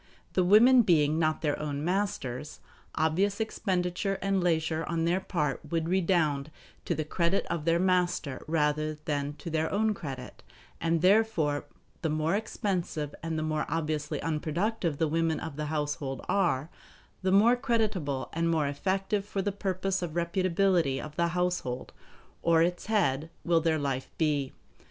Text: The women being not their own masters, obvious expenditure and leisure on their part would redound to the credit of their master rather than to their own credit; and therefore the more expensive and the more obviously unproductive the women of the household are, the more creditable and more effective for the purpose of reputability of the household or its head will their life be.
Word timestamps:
The 0.33 0.43
women 0.43 0.81
being 0.81 1.19
not 1.19 1.43
their 1.43 1.59
own 1.59 1.85
masters, 1.85 2.59
obvious 2.95 3.39
expenditure 3.39 4.17
and 4.19 4.43
leisure 4.43 4.83
on 4.85 5.05
their 5.05 5.19
part 5.19 5.59
would 5.69 5.87
redound 5.87 6.49
to 6.85 6.95
the 6.95 7.05
credit 7.05 7.45
of 7.51 7.65
their 7.65 7.77
master 7.77 8.43
rather 8.47 8.95
than 8.95 9.33
to 9.33 9.51
their 9.51 9.71
own 9.71 9.93
credit; 9.93 10.41
and 10.81 11.03
therefore 11.03 11.65
the 12.01 12.09
more 12.09 12.33
expensive 12.35 13.13
and 13.21 13.37
the 13.37 13.43
more 13.43 13.67
obviously 13.69 14.19
unproductive 14.23 14.97
the 14.97 15.07
women 15.07 15.39
of 15.39 15.55
the 15.55 15.65
household 15.67 16.25
are, 16.27 16.71
the 17.21 17.31
more 17.31 17.55
creditable 17.55 18.27
and 18.33 18.49
more 18.49 18.65
effective 18.67 19.23
for 19.23 19.43
the 19.43 19.51
purpose 19.51 20.01
of 20.01 20.13
reputability 20.15 20.99
of 20.99 21.15
the 21.15 21.27
household 21.27 21.93
or 22.41 22.63
its 22.63 22.87
head 22.87 23.29
will 23.43 23.61
their 23.61 23.77
life 23.77 24.09
be. 24.17 24.51